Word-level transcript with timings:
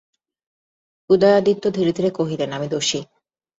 উদয়াদিত্য 1.09 1.63
ধীরে 1.71 1.91
ধীরে 1.91 2.09
কহিলেন, 2.09 2.49
আমি 2.51 2.67
দোষী। 2.67 2.99